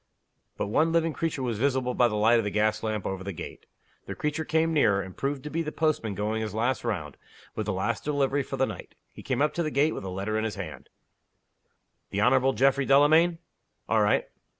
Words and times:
But 0.57 0.65
one 0.65 0.91
living 0.91 1.13
creature 1.13 1.43
was 1.43 1.59
visible 1.59 1.93
by 1.93 2.07
the 2.07 2.15
light 2.15 2.39
of 2.39 2.43
the 2.43 2.49
gas 2.49 2.81
lamp 2.81 3.05
over 3.05 3.23
the 3.23 3.31
gate. 3.33 3.67
The 4.07 4.15
creature 4.15 4.43
came 4.43 4.73
nearer, 4.73 4.99
and 4.99 5.15
proved 5.15 5.43
to 5.43 5.51
be 5.51 5.61
the 5.61 5.71
postman 5.71 6.15
going 6.15 6.41
his 6.41 6.55
last 6.55 6.83
round, 6.83 7.17
with 7.53 7.67
the 7.67 7.71
last 7.73 8.03
delivery 8.03 8.41
for 8.41 8.57
the 8.57 8.65
night. 8.65 8.95
He 9.13 9.21
came 9.21 9.43
up 9.43 9.53
to 9.53 9.61
the 9.61 9.69
gate 9.69 9.93
with 9.93 10.03
a 10.03 10.09
letter 10.09 10.39
in 10.39 10.43
his 10.43 10.55
hand. 10.55 10.89
"The 12.09 12.19
Honorable 12.19 12.53
Geoffrey 12.53 12.87
Delamayn?" 12.87 13.37
"All 13.87 14.01
right." 14.01 14.25